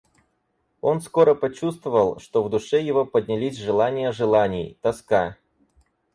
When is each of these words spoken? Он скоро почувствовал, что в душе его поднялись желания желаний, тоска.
Он 0.81 0.99
скоро 0.99 1.35
почувствовал, 1.35 2.19
что 2.19 2.43
в 2.43 2.49
душе 2.49 2.81
его 2.81 3.05
поднялись 3.05 3.59
желания 3.59 4.11
желаний, 4.11 4.75
тоска. 4.81 5.37